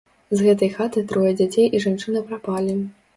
З 0.37 0.45
гэтай 0.45 0.69
хаты 0.77 1.03
трое 1.11 1.31
дзяцей 1.41 1.67
і 1.81 1.83
жанчына 1.85 2.25
прапалі. 2.31 2.73